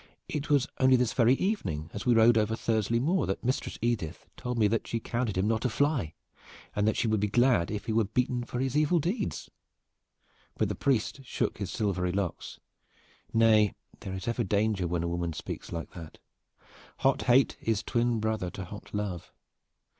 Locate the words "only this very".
0.79-1.35